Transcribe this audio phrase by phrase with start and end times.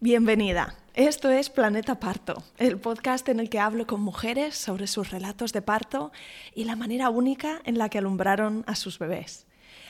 [0.00, 0.76] Bienvenida.
[0.94, 5.52] Esto es Planeta Parto, el podcast en el que hablo con mujeres sobre sus relatos
[5.52, 6.12] de parto
[6.54, 9.48] y la manera única en la que alumbraron a sus bebés.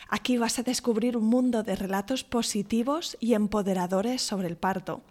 [0.09, 5.03] Aquí vas a descubrir un mundo de relatos positivos y empoderadores sobre el parto.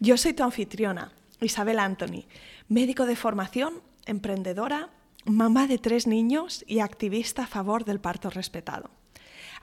[0.00, 2.26] Yo soy tu anfitriona, Isabel Anthony,
[2.68, 4.90] médico de formación, emprendedora,
[5.24, 8.90] mamá de tres niños y activista a favor del parto respetado.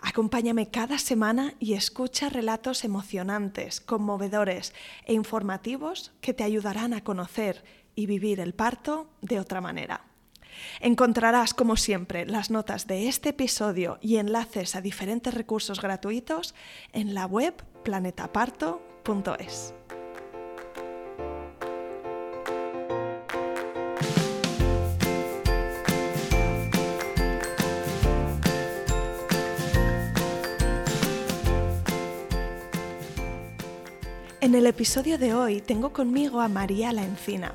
[0.06, 4.74] Acompáñame cada semana y escucha relatos emocionantes, conmovedores
[5.06, 7.64] e informativos que te ayudarán a conocer
[7.96, 10.06] y vivir el parto de otra manera.
[10.82, 16.54] Encontrarás, como siempre, las notas de este episodio y enlaces a diferentes recursos gratuitos
[16.92, 19.74] en la web planetaparto.es.
[34.64, 37.54] el episodio de hoy tengo conmigo a María La Encina.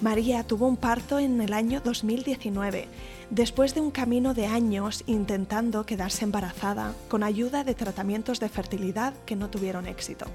[0.00, 2.86] María tuvo un parto en el año 2019,
[3.30, 9.12] después de un camino de años intentando quedarse embarazada con ayuda de tratamientos de fertilidad
[9.24, 10.26] que no tuvieron éxito.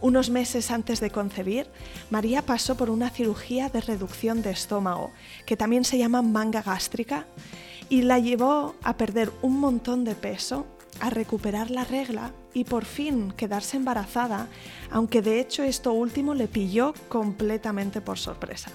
[0.00, 1.66] Unos meses antes de concebir,
[2.08, 5.10] María pasó por una cirugía de reducción de estómago,
[5.44, 7.26] que también se llama manga gástrica,
[7.88, 10.66] y la llevó a perder un montón de peso
[11.00, 14.48] a recuperar la regla y por fin quedarse embarazada,
[14.90, 18.70] aunque de hecho esto último le pilló completamente por sorpresa.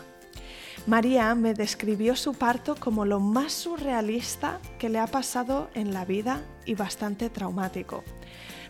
[0.86, 6.06] María me describió su parto como lo más surrealista que le ha pasado en la
[6.06, 8.04] vida y bastante traumático.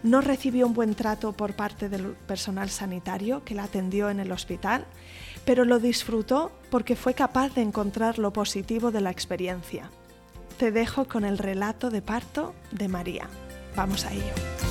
[0.03, 4.31] No recibió un buen trato por parte del personal sanitario que la atendió en el
[4.31, 4.85] hospital,
[5.45, 9.89] pero lo disfrutó porque fue capaz de encontrar lo positivo de la experiencia
[10.57, 13.29] te dejo con el relato de parto de María.
[13.75, 14.66] Vamos a ello.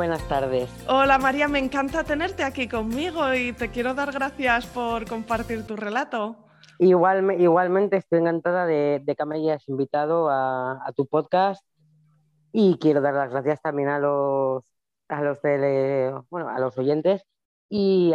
[0.00, 0.70] Buenas tardes.
[0.88, 5.76] Hola María, me encanta tenerte aquí conmigo y te quiero dar gracias por compartir tu
[5.76, 6.36] relato.
[6.78, 11.62] Igual, igualmente estoy encantada de, que me hayas invitado a, tu podcast
[12.50, 14.64] y quiero dar las gracias también a los,
[15.08, 15.38] a los,
[16.30, 17.22] bueno, a los oyentes
[17.68, 18.14] y,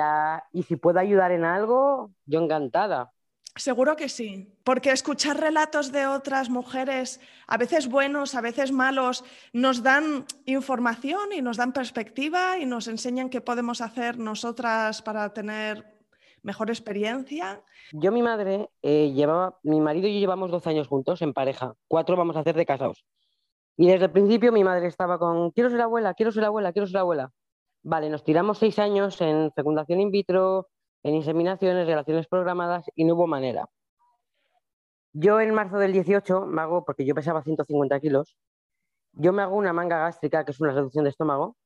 [0.54, 3.12] y si puedo ayudar en algo, yo encantada.
[3.58, 9.24] Seguro que sí, porque escuchar relatos de otras mujeres, a veces buenos, a veces malos,
[9.54, 15.34] nos dan información y nos dan perspectiva y nos enseñan qué podemos hacer nosotras para
[15.34, 15.86] tener
[16.44, 17.64] mejor experiencia.
[17.94, 21.76] Yo, mi madre, eh, llevaba, mi marido y yo llevamos 12 años juntos en pareja,
[21.88, 23.06] cuatro vamos a hacer de casados.
[23.78, 26.88] Y desde el principio mi madre estaba con, quiero ser abuela, quiero ser abuela, quiero
[26.88, 27.32] ser abuela.
[27.84, 30.68] Vale, nos tiramos seis años en fecundación in vitro,
[31.06, 33.70] en inseminaciones, relaciones programadas y no hubo manera.
[35.14, 38.36] Yo en marzo del 18 me hago, porque yo pesaba 150 kilos,
[39.14, 41.58] yo me hago una manga gástrica, que es una reducción de estómago,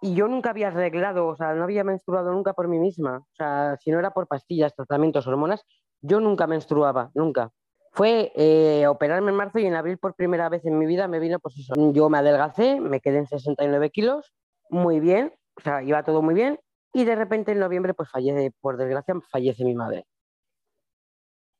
[0.00, 3.18] y yo nunca había arreglado, o sea, no había menstruado nunca por mí misma.
[3.18, 5.64] O sea, si no era por pastillas, tratamientos, hormonas,
[6.00, 7.52] yo nunca menstruaba, nunca.
[7.92, 11.20] Fue eh, operarme en marzo y en abril por primera vez en mi vida me
[11.20, 11.74] vino, pues eso.
[11.92, 14.34] Yo me adelgacé, me quedé en 69 kilos,
[14.68, 16.58] muy bien, o sea, iba todo muy bien,
[16.92, 20.06] y de repente en noviembre, pues fallece, por desgracia, fallece mi madre.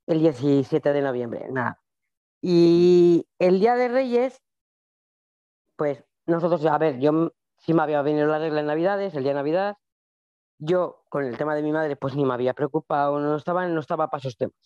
[0.07, 1.81] El 17 de noviembre, nada.
[2.41, 4.41] Y el día de Reyes,
[5.77, 9.33] pues nosotros, a ver, yo sí me había venido la regla en Navidades, el día
[9.33, 9.77] de Navidad.
[10.59, 13.81] Yo, con el tema de mi madre, pues ni me había preocupado, no estaba, no
[13.81, 14.57] estaba para esos temas.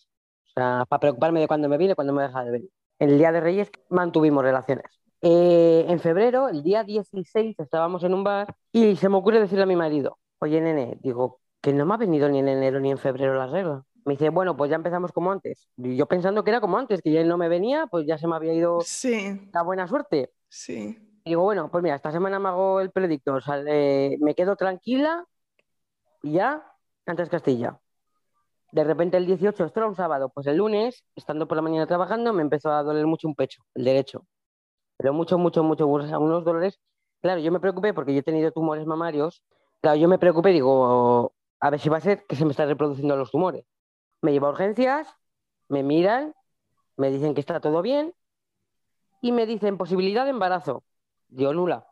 [0.47, 2.69] O sea, para preocuparme de cuándo me viene, cuándo me deja de venir.
[2.99, 4.85] El día de Reyes mantuvimos relaciones.
[5.21, 9.63] Eh, en febrero, el día 16, estábamos en un bar y se me ocurre decirle
[9.63, 12.91] a mi marido, oye, nene, digo, que no me ha venido ni en enero ni
[12.91, 13.83] en febrero la regla.
[14.05, 15.69] Me dice, bueno, pues ya empezamos como antes.
[15.77, 18.27] Y yo pensando que era como antes, que ya no me venía, pues ya se
[18.27, 18.79] me había ido
[19.53, 20.31] la buena suerte.
[20.49, 20.97] Sí.
[21.23, 25.25] Y digo, bueno, pues mira, esta semana me hago el predictor, me quedo tranquila
[26.21, 26.69] y ya,
[27.05, 27.79] antes Castilla.
[28.73, 31.87] De repente el 18, esto era un sábado, pues el lunes, estando por la mañana
[31.87, 34.25] trabajando, me empezó a doler mucho un pecho, el derecho.
[34.97, 36.79] Pero mucho, mucho, mucho, unos dolores.
[37.21, 39.43] Claro, yo me preocupé porque yo he tenido tumores mamarios
[39.83, 42.69] Claro, yo me preocupé, digo, a ver si va a ser que se me están
[42.69, 43.65] reproduciendo los tumores.
[44.21, 45.13] Me llevo a urgencias,
[45.67, 46.33] me miran,
[46.95, 48.13] me dicen que está todo bien
[49.21, 50.85] y me dicen posibilidad de embarazo.
[51.27, 51.85] Digo, nula.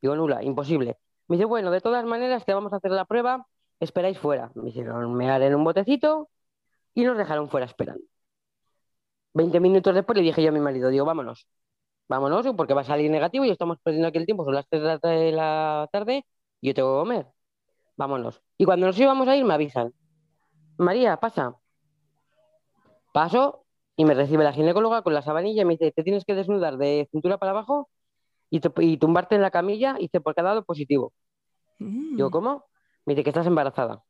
[0.00, 0.96] Digo, nula, imposible.
[1.26, 3.46] Me dice, bueno, de todas maneras te vamos a hacer la prueba
[3.80, 4.50] esperáis fuera.
[4.54, 6.30] Me hicieron mear en un botecito
[6.94, 8.02] y nos dejaron fuera esperando.
[9.34, 11.46] Veinte minutos después le dije yo a mi marido, digo, vámonos,
[12.08, 15.00] vámonos, porque va a salir negativo y estamos perdiendo aquí el tiempo, son las 3
[15.02, 16.24] de la tarde
[16.60, 17.26] yo tengo que comer.
[17.96, 18.42] Vámonos.
[18.56, 19.92] Y cuando nos íbamos a ir me avisan,
[20.76, 21.56] María, pasa.
[23.12, 23.64] Paso
[23.96, 26.78] y me recibe la ginecóloga con la sabanilla y me dice, te tienes que desnudar
[26.78, 27.90] de cintura para abajo
[28.50, 28.60] y,
[28.98, 31.12] tumbarte en la camilla y te porque ha dado positivo.
[31.78, 32.30] Yo, mm.
[32.30, 32.64] ¿cómo?
[33.04, 34.02] Me dice que estás embarazada.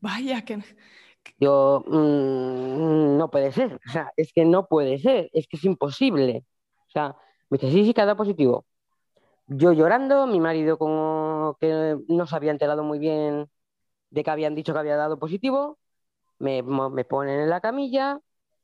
[0.00, 0.62] Vaya, que...
[1.38, 5.64] Yo, mm, no puede ser, o sea, es que no puede ser, es que es
[5.64, 6.44] imposible.
[6.86, 7.16] O sea,
[7.50, 8.64] me dice, sí, sí, que ha dado positivo.
[9.48, 13.48] Yo llorando, mi marido como que no se había enterado muy bien
[14.10, 15.78] de que habían dicho que había dado positivo,
[16.38, 18.20] me, me ponen en la camilla,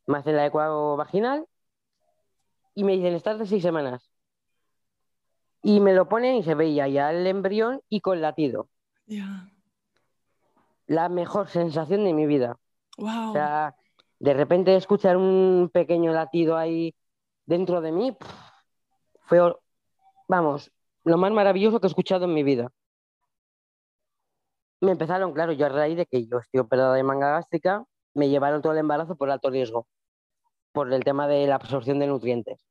[0.07, 1.47] me hacen la ecuago vaginal
[2.75, 4.11] y me dicen, estás de seis semanas.
[5.63, 8.69] Y me lo ponen y se veía ya el embrión y con latido.
[10.87, 12.59] La mejor sensación de mi vida.
[13.31, 13.77] O sea,
[14.19, 16.95] de repente escuchar un pequeño latido ahí
[17.47, 18.17] dentro de mí
[19.21, 19.41] fue,
[20.29, 20.71] vamos,
[21.05, 22.71] lo más maravilloso que he escuchado en mi vida.
[24.81, 27.85] Me empezaron, claro, yo a raíz de que yo estoy operada de manga gástrica,
[28.15, 29.87] me llevaron todo el embarazo por alto riesgo,
[30.73, 32.67] por el tema de la absorción de nutrientes.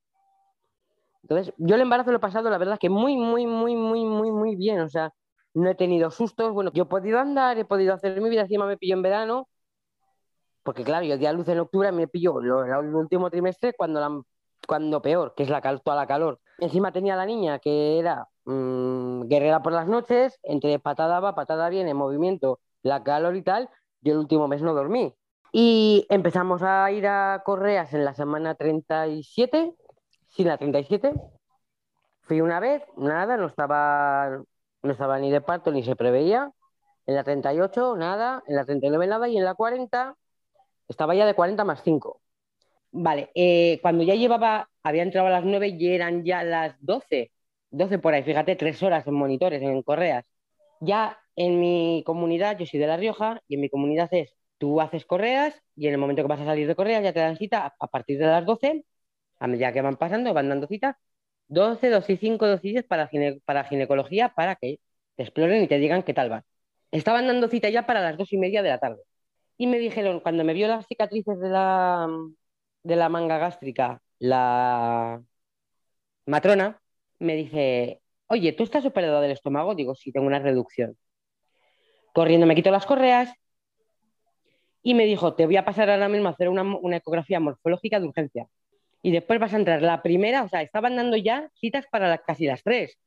[1.24, 4.32] Entonces, yo el embarazo lo he pasado, la verdad, que muy, muy, muy, muy, muy,
[4.32, 4.82] muy bien.
[4.82, 5.14] O sea,
[5.54, 6.54] no he tenido sustos.
[6.54, 9.48] Bueno, yo he podido andar, he podido hacer mi vida, encima me pillo en verano,
[10.64, 14.26] porque claro, yo di a luz en octubre, me pillo el último trimestre cuando,
[14.68, 16.40] cuando peor, que es la, toda la calor.
[16.62, 21.70] Encima tenía la niña que era mm, guerrera por las noches, entre patada va, patada
[21.70, 23.68] viene, movimiento, la calor y tal.
[24.02, 25.16] Yo el último mes no dormí.
[25.52, 29.74] Y empezamos a ir a Correas en la semana 37,
[30.28, 31.14] sí, la 37.
[32.22, 34.44] Fui una vez, nada, no estaba,
[34.84, 36.52] no estaba ni de parto ni se preveía.
[37.08, 38.44] En la 38, nada.
[38.46, 39.28] En la 39, nada.
[39.28, 40.16] Y en la 40,
[40.88, 42.22] estaba ya de 40 más 5.
[42.92, 47.32] Vale, eh, cuando ya llevaba, había entrado a las 9 y eran ya las 12.
[47.72, 50.26] 12 por ahí, fíjate, tres horas en monitores, en correas.
[50.82, 54.80] Ya en mi comunidad, yo soy de La Rioja, y en mi comunidad es Tú
[54.80, 57.36] haces correas y en el momento que vas a salir de correas ya te dan
[57.36, 58.86] cita a partir de las 12,
[59.40, 61.00] a medida que van pasando, van dando cita,
[61.48, 63.10] 12, 12 y 5, 12 y 10 para,
[63.46, 64.80] para ginecología para que
[65.16, 66.46] te exploren y te digan qué tal va.
[66.92, 69.02] Estaban dando cita ya para las 2 y media de la tarde.
[69.58, 72.08] Y me dijeron, cuando me vio las cicatrices de la,
[72.84, 75.22] de la manga gástrica, la
[76.28, 76.80] matrona,
[77.20, 79.74] me dice, oye, ¿tú estás operada del estómago?
[79.74, 80.96] Digo, sí, tengo una reducción.
[82.14, 83.34] Corriendo me quito las correas,
[84.84, 88.08] y me dijo, te voy a pasar ahora mismo a hacer una, ecografía morfológica de
[88.08, 88.48] urgencia.
[89.04, 92.46] Y después vas a entrar la primera, o sea, estaban dando ya citas para casi
[92.46, 92.98] las tres.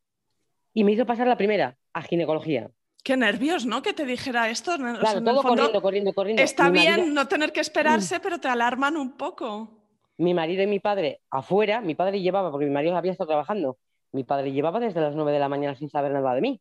[0.72, 2.70] Y me hizo pasar la primera a ginecología.
[3.04, 3.82] Qué nervios, ¿no?
[3.82, 4.76] Que te dijera esto.
[4.76, 6.42] Claro, todo corriendo, corriendo, corriendo.
[6.42, 8.22] Está bien no tener que esperarse, mm.
[8.22, 9.83] pero te alarman un poco.
[10.16, 13.78] Mi marido y mi padre afuera, mi padre llevaba, porque mi marido había estado trabajando,
[14.12, 16.60] mi padre llevaba desde las nueve de la mañana sin saber nada de mí.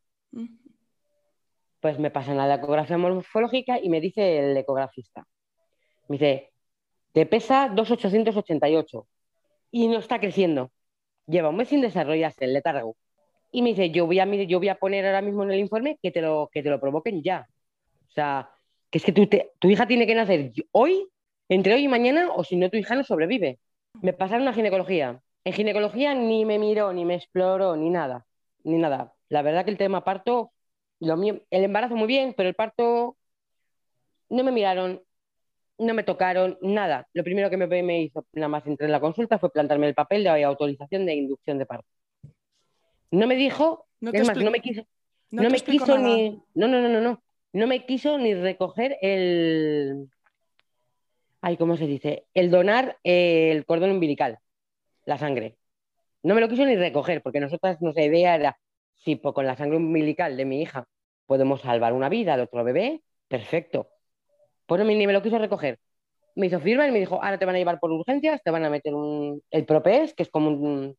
[1.79, 5.27] Pues me pasan a la ecografía morfológica y me dice el ecografista,
[6.07, 6.53] me dice,
[7.11, 9.07] te pesa 2,888
[9.71, 10.71] y no está creciendo.
[11.27, 12.95] Lleva un mes sin desarrollarse el letargo.
[13.51, 16.00] Y me dice, yo voy a, yo voy a poner ahora mismo en el informe
[16.01, 17.47] que te lo, que te lo provoquen ya.
[18.09, 18.50] O sea,
[18.89, 19.27] que es que tu,
[19.59, 21.07] tu hija tiene que nacer hoy,
[21.53, 23.60] entre hoy y mañana, o si no, tu hija no sobrevive.
[24.01, 25.22] Me pasaron a ginecología.
[25.43, 28.25] En ginecología ni me miró, ni me exploró, ni nada.
[28.63, 29.13] Ni nada.
[29.29, 30.51] La verdad que el tema parto
[31.00, 33.17] el embarazo muy bien, pero el parto
[34.29, 35.01] no me miraron,
[35.77, 37.07] no me tocaron, nada.
[37.13, 39.95] Lo primero que me, me hizo, nada más entré en la consulta, fue plantarme el
[39.95, 41.88] papel de autorización de inducción de parto.
[43.12, 44.86] No me dijo, no es más, no me quiso,
[45.31, 50.10] no, me quiso ni, no, no, no, no, no, no me quiso ni recoger el,
[51.43, 52.25] ay, ¿cómo se dice?
[52.33, 54.39] El donar el cordón umbilical,
[55.05, 55.57] la sangre.
[56.23, 58.57] No me lo quiso ni recoger, porque nosotras, nuestra idea era,
[58.95, 60.88] si con la sangre umbilical de mi hija
[61.25, 63.89] podemos salvar una vida de otro bebé, perfecto.
[64.65, 65.79] Pues ni me lo quiso recoger.
[66.35, 68.63] Me hizo firma y me dijo, ahora te van a llevar por urgencias, te van
[68.65, 70.97] a meter un, el propes, que es como, un,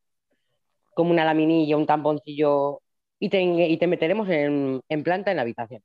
[0.95, 2.83] como una laminilla, un tamponcillo,
[3.19, 5.83] y te, y te meteremos en, planta en la habitación.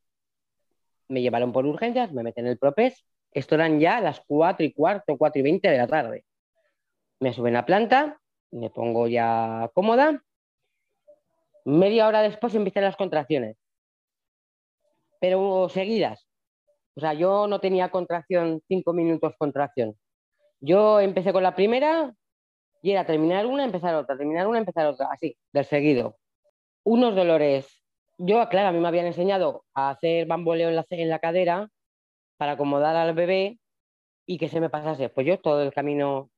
[1.08, 3.06] Me llevaron por urgencias, me meten el propes.
[3.32, 6.26] Esto eran ya las 4 y cuarto, 4 y 20 de la tarde.
[7.20, 8.20] Me suben a planta,
[8.52, 10.24] me pongo ya cómoda.
[11.66, 13.58] Media hora después empiezan las contracciones
[15.20, 16.28] pero seguidas.
[16.96, 19.96] O sea, yo no tenía contracción, cinco minutos contracción.
[20.62, 22.14] Yo empecé con la primera
[22.82, 26.18] y era terminar una, empezar otra, terminar una, empezar otra, así, del seguido.
[26.84, 27.76] Unos dolores
[28.22, 31.70] yo, claro, a mí me habían enseñado a hacer bamboleo en la, en la cadera
[32.40, 33.60] para acomodar al bebé
[34.26, 35.10] y que se me pasase.
[35.10, 36.32] Pues yo todo el camino,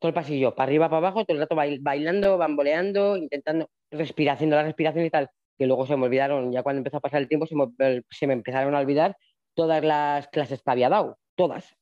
[0.00, 4.64] todo el pasillo, para arriba, para abajo, todo el rato bailando, bamboleando, intentando respiración, la
[4.64, 7.46] respiración y tal, que luego se me olvidaron, ya cuando empezó a pasar el tiempo,
[7.46, 9.16] se me, se me empezaron a olvidar
[9.54, 11.76] todas las clases que había dado, todas.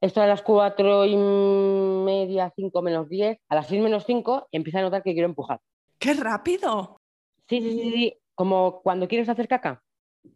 [0.00, 4.78] Esto a las cuatro y media, cinco menos diez, a las seis menos cinco empiezo
[4.78, 5.60] a notar que quiero empujar.
[5.98, 6.98] ¡Qué rápido!
[7.48, 9.81] Sí, sí, sí, sí, como cuando quieres hacer caca,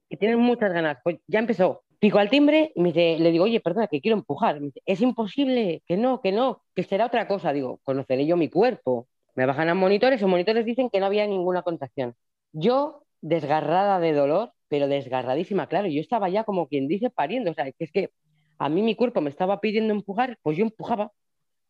[0.08, 1.82] que tienes muchas ganas, pues ya empezó.
[1.98, 4.60] Pico al timbre y me dice, le digo, oye, perdona, que quiero empujar.
[4.84, 7.52] es imposible, que no, que no, que será otra cosa.
[7.52, 9.08] Digo, conoceré yo mi cuerpo.
[9.34, 12.14] Me bajan a monitores, los monitores dicen que no había ninguna contracción.
[12.52, 17.54] Yo, desgarrada de dolor, pero desgarradísima, claro, yo estaba ya como quien dice pariendo, o
[17.54, 18.10] sea, que es que
[18.58, 21.12] a mí mi cuerpo me estaba pidiendo empujar, pues yo empujaba.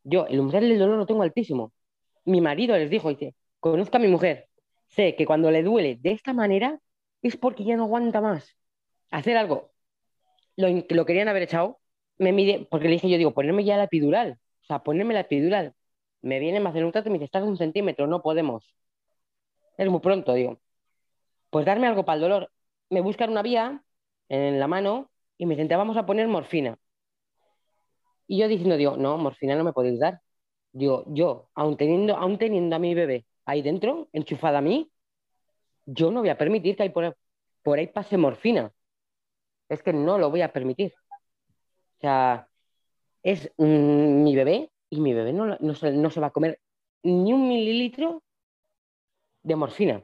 [0.03, 1.73] Yo, el umbral del dolor lo tengo altísimo.
[2.25, 4.47] Mi marido les dijo, dice, conozco a mi mujer,
[4.87, 6.79] sé que cuando le duele de esta manera
[7.21, 8.55] es porque ya no aguanta más.
[9.11, 9.71] Hacer algo,
[10.55, 11.79] lo, lo querían haber echado,
[12.17, 15.21] me mide, porque le dije yo, digo, ponerme ya la epidural, o sea, ponerme la
[15.21, 15.75] epidural.
[16.21, 18.75] Me viene, me hacen un trato y me dice, estás un centímetro, no podemos.
[19.77, 20.59] Es muy pronto, digo.
[21.49, 22.51] Pues darme algo para el dolor.
[22.89, 23.83] Me buscan una vía
[24.29, 26.77] en la mano y me dicen, vamos a poner morfina.
[28.27, 30.21] Y yo diciendo, digo, no, morfina no me podéis dar.
[30.71, 34.91] Digo, yo, aún teniendo, aún teniendo a mi bebé ahí dentro, enchufada a mí,
[35.87, 37.15] yo no voy a permitir que ahí por,
[37.79, 38.71] ahí pase morfina.
[39.69, 40.93] Es que no lo voy a permitir.
[41.97, 42.47] O sea,
[43.23, 46.59] es mm, mi bebé y mi bebé no, no, se, va a comer
[47.03, 48.21] ni un mililitro
[49.43, 50.03] de morfina.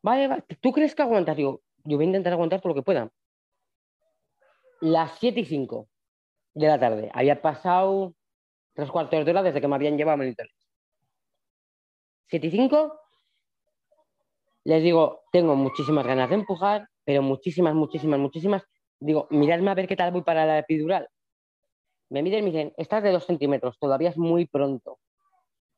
[0.00, 1.36] Vale, ¿tú crees que aguantas?
[1.36, 3.10] Yo voy a intentar aguantar todo lo que pueda.
[4.80, 5.88] Las 7 y 5
[6.54, 7.10] de la tarde.
[7.12, 8.14] Había pasado
[8.74, 10.54] tres cuartos de hora desde que me habían llevado a monitores.
[12.28, 13.07] 7 y 5,
[14.68, 18.62] les digo, tengo muchísimas ganas de empujar, pero muchísimas, muchísimas, muchísimas.
[19.00, 21.08] Digo, miradme a ver qué tal voy para la epidural.
[22.10, 24.98] Me miden y me dicen, estás de 2 centímetros, todavía es muy pronto.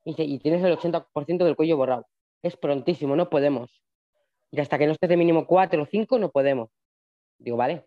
[0.03, 2.05] Y, dice, y tienes el 80% del cuello borrado.
[2.41, 3.81] Es prontísimo, no podemos.
[4.51, 6.69] Y hasta que no estés de mínimo 4 o 5, no podemos.
[7.37, 7.85] Digo, vale.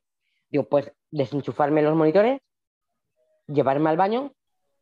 [0.49, 2.41] Digo, pues desenchufarme los monitores,
[3.47, 4.33] llevarme al baño,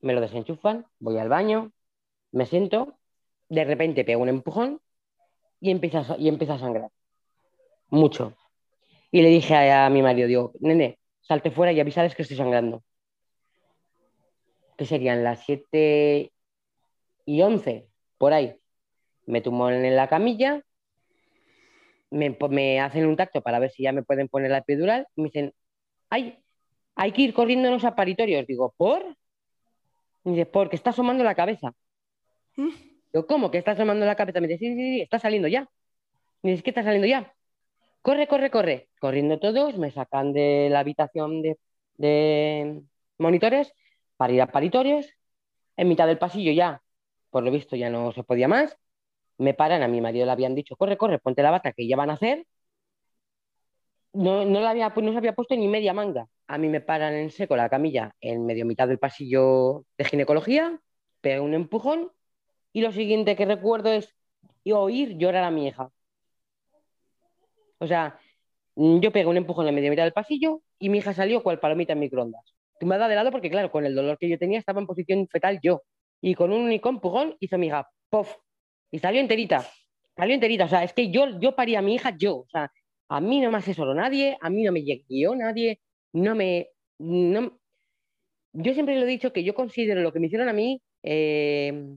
[0.01, 1.73] me lo desenchufan, voy al baño,
[2.31, 2.95] me siento
[3.49, 4.81] de repente pega un empujón
[5.63, 6.91] y empieza, y empieza a sangrar.
[7.89, 8.35] Mucho.
[9.13, 12.83] Y le dije a, mi marido, digo, nene, salte fuera y avisales que estoy sangrando.
[14.77, 16.33] Que serían las 7
[17.27, 17.87] y 11,
[18.19, 18.57] por ahí.
[19.27, 20.65] Me tumban en la camilla,
[22.11, 25.29] me, hacen un tacto para ver si ya me pueden poner la epidural y me
[25.29, 25.55] dicen,
[26.11, 26.43] ay,
[26.97, 28.49] hay que ir corriendo en los aparitorios.
[28.49, 29.17] Digo, ¿por?
[30.25, 31.73] Y dice, porque está asomando la cabeza.
[32.57, 32.92] ¿Mm?
[33.13, 33.51] Yo, ¿cómo?
[33.51, 34.41] Que estás tomando la cabeza.
[34.41, 35.69] Me dice, sí, sí, sí, está saliendo ya.
[36.43, 37.35] Me dice, ¿qué está saliendo ya?
[38.03, 38.91] Corre, corre, corre.
[39.01, 42.83] Corriendo todos, me sacan de la habitación de,
[43.19, 43.73] monitores
[44.17, 45.09] para ir a paritorios.
[45.77, 46.83] En mitad del pasillo ya,
[47.31, 48.77] por lo visto, ya no se podía más.
[49.39, 51.97] Me paran, a mi marido le habían dicho, corre, corre, ponte la bata que ya
[51.97, 52.47] van a hacer.
[54.13, 56.29] No, no, la había, no se había puesto ni media manga.
[56.47, 60.79] A mí me paran en seco la camilla en medio mitad del pasillo de ginecología,
[61.21, 62.13] pego un empujón
[62.73, 64.15] y lo siguiente que recuerdo es
[64.65, 65.91] oír llorar a mi hija.
[67.79, 68.19] O sea,
[68.77, 71.59] yo pegué un empujón en la media mitad del pasillo y mi hija salió cual
[71.59, 72.55] palomita en microondas.
[72.79, 75.61] Tumbada de lado porque, claro, con el dolor que yo tenía estaba en posición fetal
[75.63, 75.83] yo.
[76.21, 78.37] Y con un único empujón hizo mi hija, ¡pof!
[78.91, 79.67] Y salió enterita.
[80.17, 80.65] Salió enterita.
[80.65, 82.39] O sea, es que yo, yo parí a mi hija yo.
[82.39, 82.71] O sea,
[83.09, 85.81] a mí no me asesoró nadie, a mí no me guió nadie,
[86.13, 86.71] no me...
[88.55, 91.97] Yo siempre le he dicho que yo considero lo que me hicieron a mí eh,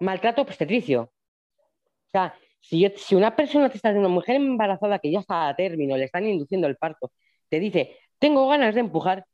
[0.00, 1.02] maltrato obstetricio.
[1.02, 5.56] O sea, si, si una persona te está una mujer embarazada que ya está a
[5.56, 7.12] término, le están induciendo el parto,
[7.48, 9.26] te dice, tengo ganas de empujar,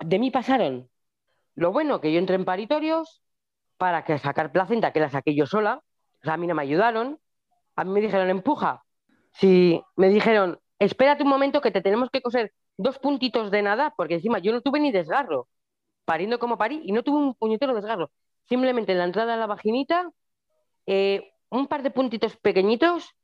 [0.00, 0.88] de mí pasaron.
[1.54, 3.22] Lo bueno que yo entré en paritorios
[3.78, 5.82] para que sacar placenta, que la saqué yo sola,
[6.20, 7.18] o sea, a mí no me ayudaron,
[7.76, 8.84] a mí me dijeron, empuja.
[9.32, 13.94] Si me dijeron, espérate un momento que te tenemos que coser dos puntitos de nada,
[13.96, 15.48] porque encima yo no tuve ni desgarro,
[16.04, 18.10] pariendo como parí, y no tuve un puñetero desgarro
[18.48, 20.10] simplemente en la entrada de la vaginita,
[20.86, 23.14] eh, un par de puntitos pequeñitos,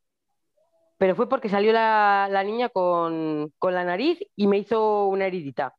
[0.98, 5.74] pero fue porque salió la, niña con, la nariz y me hizo una heridita.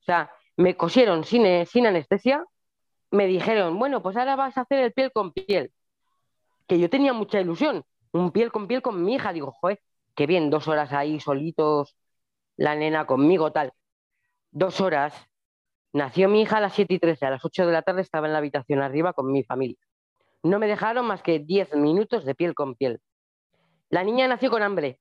[0.00, 2.44] O sea, me cosieron sin, eh, sin anestesia,
[3.10, 5.72] me dijeron, bueno, pues ahora vas a hacer el piel con piel.
[6.66, 9.32] Que yo tenía mucha ilusión, un piel con piel con mi hija.
[9.32, 9.80] Digo, joder,
[10.14, 11.96] qué bien, dos horas ahí solitos,
[12.56, 13.72] la nena conmigo, tal.
[14.52, 15.29] Dos horas
[15.92, 18.26] Nació mi hija a las 7 y 13, a las 8 de la tarde estaba
[18.26, 19.78] en la habitación arriba con mi familia.
[20.42, 23.00] No me dejaron más que 10 minutos de piel con piel.
[23.88, 25.00] La niña nació con hambre.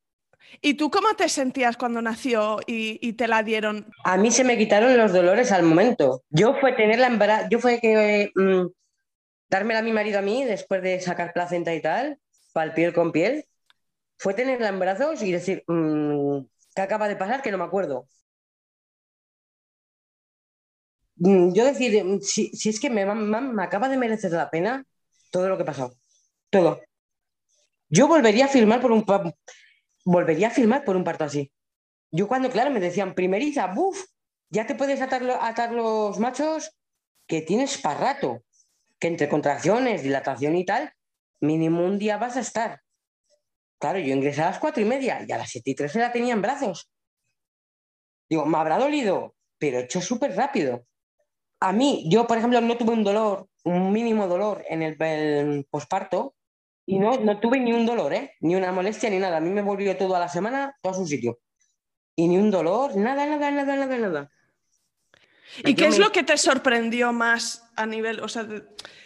[0.61, 3.87] ¿Y tú cómo te sentías cuando nació y, te la dieron?
[4.03, 6.23] A mí se me quitaron los dolores al momento.
[6.29, 8.67] Yo fue tenerla en yo fue que mm,
[9.49, 12.19] dármela a mi marido a mí después de sacar placenta y tal,
[12.53, 13.45] para piel con piel,
[14.17, 16.39] fue tenerla en brazos y decir, mm,
[16.75, 17.41] ¿qué acaba de pasar?
[17.41, 18.07] Que no me acuerdo.
[21.19, 24.85] Yo decir, si, es que me, me acaba de merecer la pena
[25.31, 25.95] todo lo que ha pasado.
[26.49, 26.81] Todo.
[27.89, 29.05] Yo volvería a firmar por un
[30.05, 31.51] volvería a filmar por un parto así.
[32.11, 34.03] Yo cuando, claro, me decían primeriza, buf,
[34.49, 36.71] ya te puedes atar, atar los machos
[37.27, 38.43] que tienes para rato,
[38.99, 40.91] que entre contracciones, dilatación y tal,
[41.41, 42.81] mínimo un día vas a estar.
[43.79, 45.99] Claro, yo ingresé a las cuatro y media y a las siete y tres se
[45.99, 46.89] la tenía en brazos.
[48.29, 50.85] Digo, me habrá dolido, pero he hecho súper rápido.
[51.59, 55.65] A mí, yo, por ejemplo, no tuve un dolor, un mínimo dolor en el, el
[55.69, 56.35] posparto,
[56.89, 58.35] y no, no tuve ni un dolor, ¿eh?
[58.39, 59.37] Ni una molestia ni nada.
[59.37, 61.37] A mí me volvió todo a la semana, todo a su sitio.
[62.15, 64.31] Y ni un dolor, nada, nada, nada, nada, nada.
[65.63, 68.47] ¿Y qué es lo que te sorprendió más a nivel, o sea,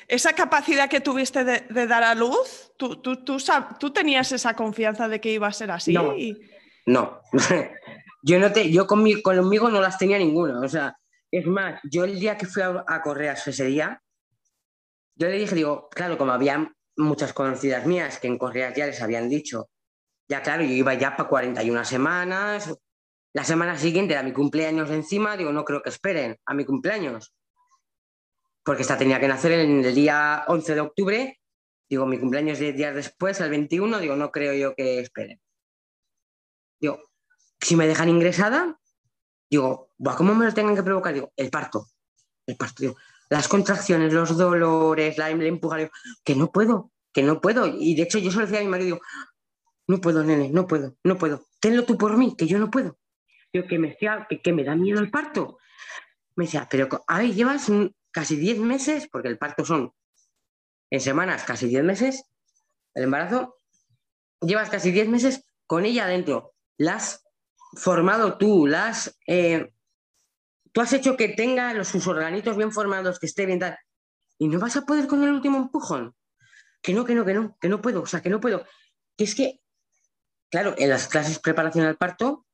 [0.07, 2.71] esa capacidad que tuviste de, dar a luz?
[2.77, 5.91] ¿Tú, tú, tú, tenías esa confianza de que iba a ser así?
[5.91, 6.15] No,
[6.85, 7.19] no.
[8.23, 10.61] yo, no te, yo conmigo, conmigo no las tenía ninguna.
[10.61, 10.97] O sea,
[11.33, 14.03] es más, yo el día que fui a, a correr ese día,
[15.15, 19.01] yo le dije, digo, claro, como había muchas conocidas mías que en Correas ya les
[19.01, 19.69] habían dicho,
[20.29, 22.71] ya claro, yo iba ya para 41 semanas,
[23.33, 27.33] la semana siguiente era mi cumpleaños encima, digo, no creo que esperen a mi cumpleaños,
[28.63, 31.39] porque esta tenía que nacer en el día 11 de octubre,
[31.89, 35.41] digo, mi cumpleaños 10 días después, el 21, digo, no creo yo que esperen.
[36.79, 37.01] Digo,
[37.59, 38.79] si me dejan ingresada,
[39.57, 41.13] digo, ¿cómo me lo tengan que provocar?
[41.13, 41.87] Digo, el parto,
[42.47, 42.95] el parto, digo,
[43.29, 45.91] las contracciones, los dolores, la, la
[46.23, 47.67] que no puedo, que no puedo.
[47.67, 48.99] Y de hecho yo solo decía a mi marido,
[49.87, 51.45] no puedo, nene, no puedo, no puedo.
[51.59, 52.97] Tenlo tú por mí, que yo no puedo.
[53.53, 55.59] Yo que me, que, me da miedo el parto.
[56.35, 57.71] Me decía, pero a llevas
[58.11, 59.93] casi 10 meses, porque el parto son
[60.89, 62.23] en semanas casi 10 meses,
[62.95, 63.57] el embarazo,
[64.41, 66.53] llevas casi 10 meses con ella adentro.
[66.77, 67.22] La has
[67.75, 69.73] formado tú, la has eh,
[70.73, 73.77] tú has hecho que tenga los, sus organitos bien formados, que esté bien tal,
[74.37, 76.15] y no vas a poder con el último empujón.
[76.81, 78.65] Que no, que no, que no, que no puedo, o sea, que no puedo.
[79.15, 79.61] Que es que,
[80.51, 82.45] claro, en las clases preparación al parto,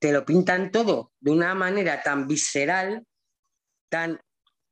[0.00, 3.06] te lo pintan todo de una manera tan visceral,
[3.88, 4.20] tan...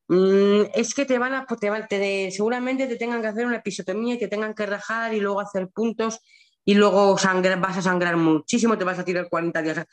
[0.09, 4.19] Mm, es que te van a, te, seguramente te tengan que hacer una episotomía y
[4.19, 6.21] te tengan que rajar y luego hacer puntos
[6.65, 9.87] y luego vas a sangrar muchísimo, te vas a tirar 40 días.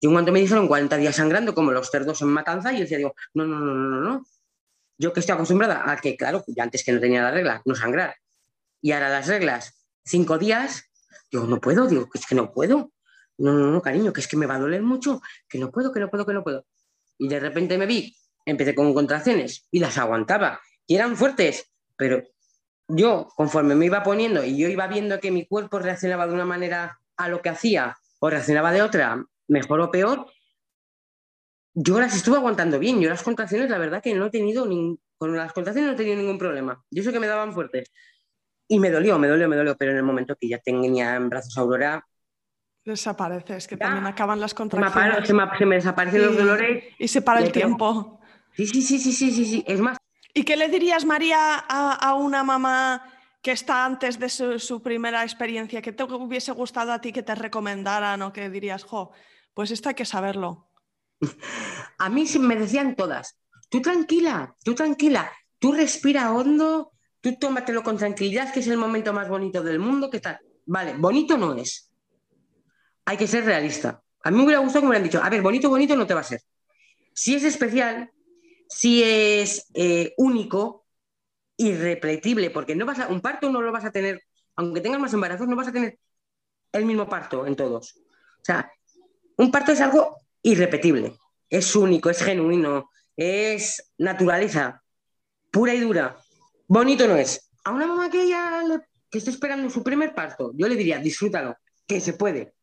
[0.00, 2.80] Y un cuanto me dijeron 40 días sangrando como los cerdos en matanza, y yo
[2.82, 4.26] decía, digo, no, no, no, no, no.
[4.98, 7.74] Yo que estoy acostumbrada a que, claro, ya antes que no tenía la regla, no
[7.74, 8.16] sangrar.
[8.80, 10.90] Y ahora las reglas, cinco días,
[11.30, 12.92] digo, no puedo, digo, es que no puedo.
[13.38, 15.92] No, no, no, cariño, que es que me va a doler mucho, que no puedo,
[15.92, 16.66] que no puedo, que no puedo.
[17.18, 20.60] Y de repente me vi, empecé con contracciones y las aguantaba.
[20.86, 22.22] Y eran fuertes, pero
[22.88, 26.44] yo, conforme me iba poniendo y yo iba viendo que mi cuerpo reaccionaba de una
[26.44, 30.26] manera a lo que hacía o reaccionaba de otra, mejor o peor,
[31.74, 33.00] yo las estuve aguantando bien.
[33.00, 34.66] Yo las contracciones, la verdad que no he tenido,
[35.18, 36.82] con las contracciones no he tenido ningún problema.
[36.90, 37.92] Yo sé que me daban fuertes.
[38.68, 41.28] Y me dolió, me dolió, me dolió, pero en el momento que ya tenía en
[41.28, 42.04] brazos Aurora...
[42.84, 45.26] Desapareces, que también acaban las contracciones.
[45.26, 46.84] Se me, se me desaparecen los dolores.
[46.98, 48.20] Y se para el tiempo.
[48.54, 49.98] Sí, sí, sí, sí, sí, sí, sí, es más.
[50.36, 55.22] ¿Y qué le dirías, María, a, una mamá que está antes de su, su, primera
[55.22, 59.12] experiencia, que te hubiese gustado a ti que te recomendaran o que dirías, jo,
[59.54, 60.68] pues esto hay que saberlo.
[61.98, 67.96] A mí me decían todas, tú tranquila, tú tranquila, tú respira hondo, tú tómatelo con
[67.96, 70.38] tranquilidad, que es el momento más bonito del mundo, que tal.
[70.66, 71.90] Vale, bonito no es.
[73.06, 74.02] Hay que ser realista.
[74.22, 76.12] A mí me hubiera gustado que me hubieran dicho, a ver, bonito, bonito no te
[76.12, 76.42] va a ser.
[77.14, 78.12] Si es especial,
[78.68, 80.86] si es eh, único,
[81.56, 84.22] irrepetible, porque no vas a, un parto no lo vas a tener,
[84.56, 85.98] aunque tengas más embarazos, no vas a tener
[86.72, 87.96] el mismo parto en todos.
[87.96, 88.70] O sea,
[89.38, 91.16] un parto es algo irrepetible,
[91.48, 94.82] es único, es genuino, es naturaleza,
[95.50, 96.16] pura y dura.
[96.68, 97.50] Bonito no es.
[97.64, 98.62] A una mamá que ya
[99.10, 102.54] que está esperando su primer parto, yo le diría, disfrútalo, que se puede.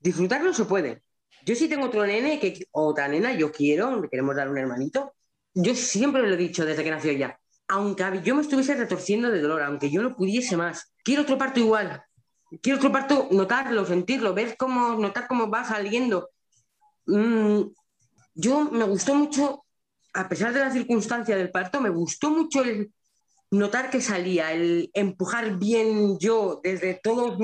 [0.00, 1.02] Disfrutarlo se puede.
[1.44, 5.14] Yo sí tengo otro nene, que, otra nena, yo quiero, le queremos dar un hermanito.
[5.54, 7.38] Yo siempre lo he dicho desde que nació ya.
[7.68, 11.60] Aunque yo me estuviese retorciendo de dolor, aunque yo no pudiese más, quiero otro parto
[11.60, 12.04] igual
[12.60, 16.30] quiero otro parto, notarlo, sentirlo, ver cómo, notar cómo va saliendo.
[17.06, 17.62] Mm,
[18.34, 19.64] yo me gustó mucho,
[20.12, 22.92] a pesar de la circunstancia del parto, me gustó mucho el,
[23.50, 27.38] notar que salía, el empujar bien yo desde todos,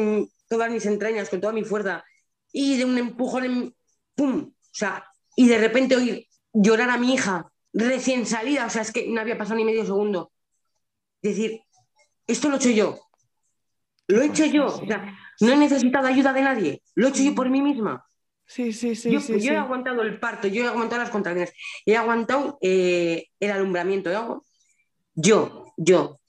[0.49, 2.05] todas mis entrañas, con toda mi fuerza,
[2.53, 3.75] y de un empujón, en,
[4.19, 4.53] ¡pum!
[4.53, 8.91] O sea, y de repente oír llorar a mi hija recién salida, o sea, es
[8.91, 10.33] que no había pasado ni medio segundo.
[11.23, 11.61] Decir,
[12.27, 12.99] esto lo he hecho yo,
[14.09, 17.23] lo he hecho yo, o sea, no he necesitado ayuda de nadie, lo he hecho
[17.23, 18.05] yo por mí misma.
[18.45, 19.11] Sí, sí, sí.
[19.11, 21.53] Yo, sí, yo he aguantado el parto, yo he aguantado las contracciones,
[21.87, 24.41] he aguantado eh, el alumbramiento, ¿eh?
[25.15, 26.21] yo, yo.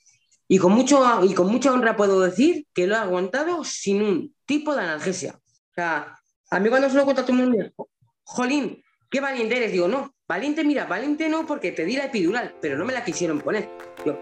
[0.47, 4.35] Y con, mucho, y con mucha honra puedo decir que lo he aguantado sin un
[4.45, 5.39] tipo de analgesia.
[5.39, 6.18] O sea,
[6.51, 7.89] a mí cuando se lo cuento a todo el mundo,
[8.23, 9.71] jolín, qué valiente eres.
[9.71, 13.03] Digo, no, valiente, mira, valiente no porque te di la epidural, pero no me la
[13.03, 13.69] quisieron poner.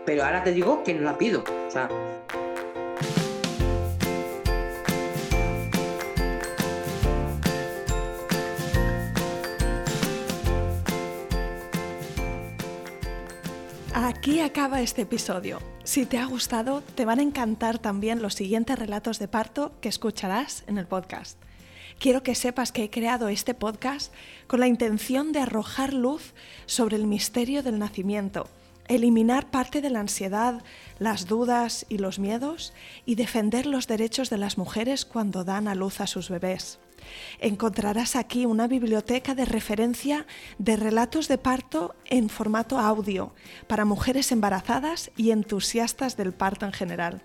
[0.06, 1.44] pero ahora te digo que no la pido.
[13.94, 15.60] Aquí acaba este episodio.
[15.86, 19.88] Si te ha gustado, te van a encantar también los siguientes relatos de parto que
[19.88, 21.38] escucharás en el podcast.
[22.00, 24.14] Quiero que sepas que he creado este podcast
[24.46, 26.36] con la intención de arrojar luz
[26.68, 28.48] sobre el misterio del nacimiento,
[28.88, 30.62] eliminar parte de la ansiedad,
[31.00, 32.74] las dudas y los miedos
[33.08, 36.80] y defender los derechos de las mujeres cuando dan a luz a sus bebés.
[37.40, 40.28] Encontrarás aquí una biblioteca de referencia
[40.60, 43.34] de relatos de parto en formato audio
[43.66, 47.24] para mujeres embarazadas y entusiastas del parto en general.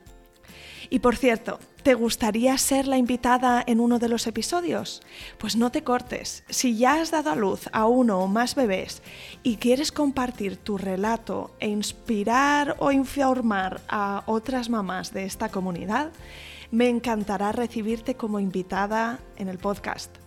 [0.88, 5.02] Y por cierto, ¿te gustaría ser la invitada en uno de los episodios?
[5.38, 6.44] Pues no te cortes.
[6.48, 9.02] Si ya has dado a luz a uno o más bebés
[9.42, 16.12] y quieres compartir tu relato e inspirar o informar a otras mamás de esta comunidad,
[16.70, 20.21] me encantará recibirte como invitada en el podcast.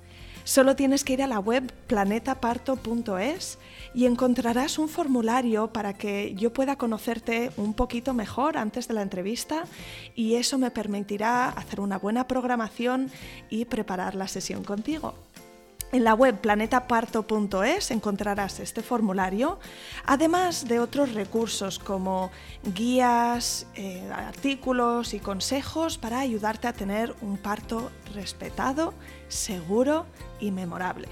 [0.45, 3.57] Solo tienes que ir a la web planetaparto.es
[3.95, 9.01] y encontrarás un formulario para que yo pueda conocerte un poquito mejor antes de la
[9.01, 9.63] entrevista
[10.13, 13.09] y eso me permitirá hacer una buena programación
[13.49, 15.15] y preparar la sesión contigo.
[15.95, 19.59] En la web planetaparto.es encontrarás este formulario,
[20.05, 22.31] además de otros recursos como
[22.65, 28.93] guías, eh, artículos y consejos para ayudarte a tener un parto respetado,
[29.29, 30.05] seguro
[30.41, 31.07] y memorable.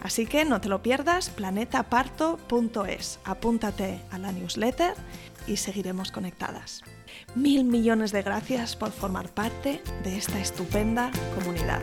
[0.00, 3.18] Así que no te lo pierdas, planetaparto.es.
[3.24, 4.94] Apúntate a la newsletter
[5.48, 6.84] y seguiremos conectadas.
[7.34, 11.82] Mil millones de gracias por formar parte de esta estupenda comunidad.